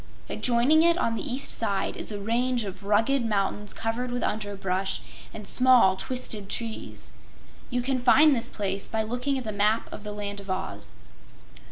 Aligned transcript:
Adjoining 0.29 0.81
it 0.81 0.97
on 0.97 1.13
the 1.13 1.21
east 1.21 1.51
side 1.51 1.95
is 1.95 2.11
a 2.11 2.17
range 2.19 2.63
of 2.63 2.83
rugged 2.83 3.23
mountains 3.23 3.71
covered 3.71 4.09
with 4.09 4.23
underbrush 4.23 4.99
and 5.31 5.47
small 5.47 5.95
twisted 5.95 6.49
trees. 6.49 7.11
You 7.69 7.83
can 7.83 7.99
find 7.99 8.35
this 8.35 8.49
place 8.49 8.87
by 8.87 9.03
looking 9.03 9.37
at 9.37 9.43
the 9.43 9.51
Map 9.51 9.87
of 9.93 10.03
the 10.03 10.11
Land 10.11 10.39
of 10.39 10.49
Oz. 10.49 10.95